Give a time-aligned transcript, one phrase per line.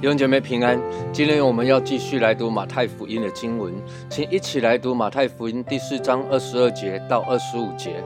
[0.00, 0.80] 弟兄姐妹平安，
[1.12, 3.72] 今天我们要继续来读马太福音的经文，
[4.08, 8.02] 请一起来读马太福音第四章二十二节到二十五节。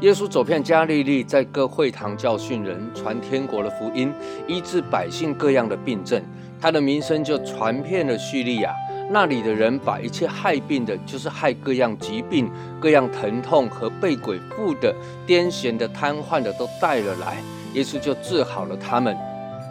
[0.00, 4.12] 耶稣走遍加利利，在各会堂教训人，传天国的福音，
[4.46, 6.22] 医治百姓各样的病症。
[6.60, 8.74] 他的名声就传遍了叙利亚。
[9.10, 14.94] 那里的人把一切害病的，就是害各样疾病、各样疼痛和被鬼附的、
[15.26, 17.36] 癫痫的、瘫痪的，都带了来。
[17.74, 19.16] 耶稣就治好了他们。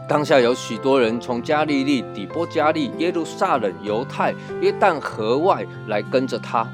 [0.07, 6.67] 当下有许多人从加利利、底波加利、耶路撒冷、犹太、约旦河外来跟着他。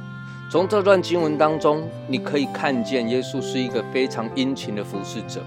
[0.49, 5.43] 从这段经文当中，你可以看见耶稣是一个非常殷勤的服侍者。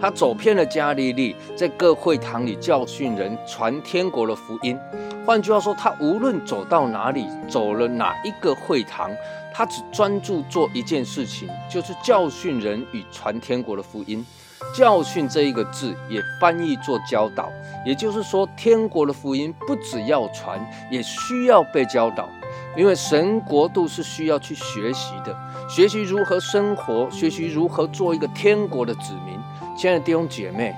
[0.00, 4.78] 他走遍了加利利，在各会堂里教训人，传天国的福音。
[5.26, 9.10] 换句话说，他无论走到哪里，走了哪一个会堂，
[9.52, 14.24] 他只专注做一件事情，就是教训人与传天国的福音。
[14.72, 17.50] 教训这一个字也翻译作教导，
[17.84, 22.28] 也就是说，天国的福音不只要传，也需要被教导。
[22.76, 25.36] 因为神国度是需要去学习的，
[25.68, 29.38] 学习如何生活，学习如何做一个天国的子民。
[29.76, 30.74] 亲爱的弟兄姐妹。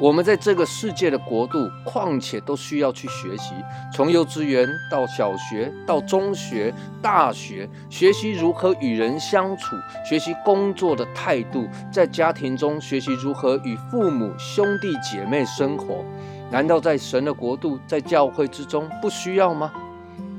[0.00, 3.52] 我们在这个世界的国度，况且都需要去学习，
[3.92, 9.76] 从幼稚园到小学，到中学、大学，学习如何与人相处，
[10.08, 16.02] 学习工作的态度，在家庭中学习如何与父母、兄弟姐妹生活。
[16.50, 19.70] 难道在神的国度，在教会之中不需要吗？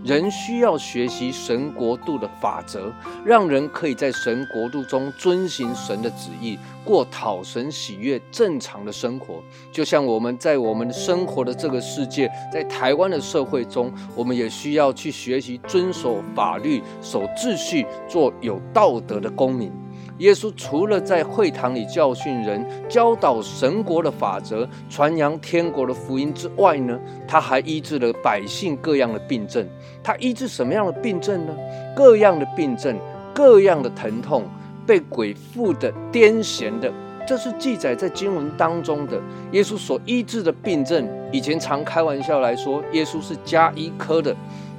[0.04, 2.92] 人需要学习神国度的法则，
[3.24, 9.44] 让人可以在神国度中遵行神的旨意，过讨神喜悦、正常的生活。
[9.72, 19.72] 就像我们在我们生活的这个世界，在台湾的社会中，我们也需要去学习遵守法律、守秩序，做有道德的公民。
[20.22, 29.68] 耶稣除了在会堂里教训人、教导神国的法则、传扬天国的福音之外呢，他还医治了百姓各样的病症。
[30.04, 31.54] 他医治什么样的病症呢？
[31.96, 32.96] 各样的病症、
[33.34, 34.46] 各样的疼痛、
[34.86, 36.94] 被鬼附的、癫痫的，
[37.28, 39.20] 这是记载在经文当中的。
[39.54, 44.36] 耶稣所医治的病症，以前常开玩笑来说，耶稣是加医科的，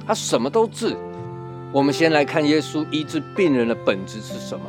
[0.07, 0.95] 他什么都治。
[1.73, 4.65] 我们先来看耶稣医治病人的本质是什么。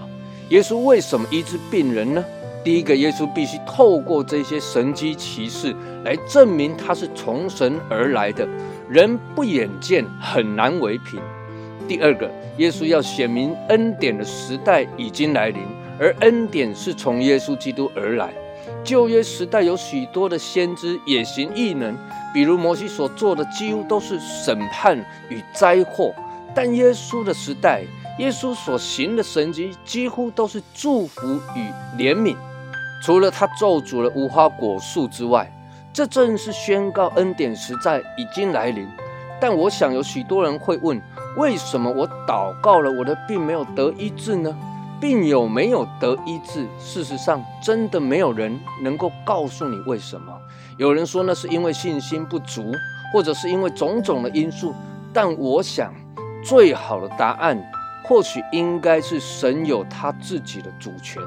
[0.54, 2.24] 耶稣为什么医治病人呢？
[2.62, 8.46] 第一个，耶稣必须透过这些神机骑士来证明他是从神而来的，
[8.88, 11.20] 人不眼见很难为凭。
[11.88, 15.60] 第二个，耶稣要显明恩典的时代已经来临，
[15.98, 18.32] 而恩典是从耶稣基督而来。
[18.84, 21.96] 旧约时代有许多的先知也行异能，
[22.32, 24.96] 比如摩西所做的几乎都是审判
[25.28, 26.14] 与灾祸，
[26.54, 27.82] 但耶稣的时代。
[28.18, 32.36] 耶稣所行的神迹几乎都是祝福与怜悯，
[33.02, 35.50] 除了他咒诅了无花果树之外，
[35.92, 38.86] 这正是宣告恩典实在已经来临。
[39.40, 41.02] 但我想有许多人会问：
[41.36, 44.56] 为什么我祷告了，我的病没有得医治呢？
[45.00, 46.68] 病有没有得医治？
[46.78, 50.32] 事实上，真的没有人能够告诉你为什么。
[50.78, 52.72] 有人说那是因为信心不足，
[53.12, 54.72] 或者是因为种种的因素。
[55.12, 55.92] 但我想，
[56.44, 57.60] 最好的答案。
[58.06, 61.22] 或许应该是神有他自己的主权，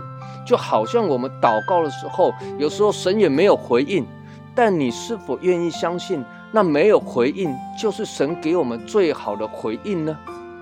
[0.45, 4.05] 就好像我们祷告的时候，有时候神也没有回应，
[4.53, 10.15] 但你是否愿意相信，那没有回应就是神给我们最好的回应呢？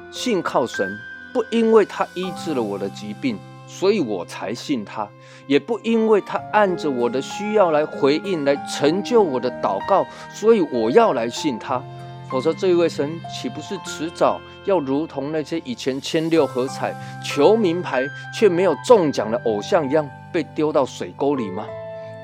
[0.09, 0.89] 信靠神，
[1.33, 3.37] 不因为他医治了我的疾病，
[3.67, 5.05] 所以我才信他；
[5.47, 11.83] 也不因为他按着我的需要来回应，来成就我的祷告，所以我要来信他。
[12.29, 16.93] 否则，这一位神岂不是迟早要如同那些以前签六合彩
[17.23, 18.03] 求名牌
[18.33, 21.65] 却没有中奖的偶像一样，被丢到水沟里吗？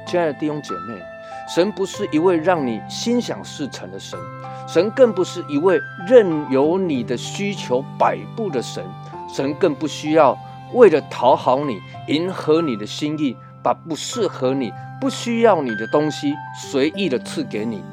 [0.08, 1.00] 亲爱的弟兄姐妹，
[1.48, 4.20] 神不是一位让你心想事成的神，
[4.68, 8.84] 神更不是一位任由你的需求摆布的神，
[9.32, 10.36] 神更不需要
[10.74, 17.84] 为了讨好你、迎合你的心意，把不适合你、不需要你的东西随意的赐给你，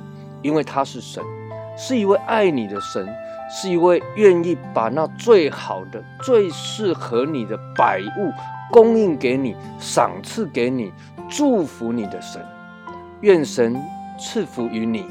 [0.40, 1.22] 因为他是神。
[1.78, 3.08] 是一位爱你的神，
[3.48, 8.32] 是一位愿意把那最好的、最适合你的百物
[8.72, 10.92] 供应给你、赏赐给你、
[11.30, 12.44] 祝福你的神。
[13.20, 13.80] 愿神
[14.18, 15.06] 赐福于你。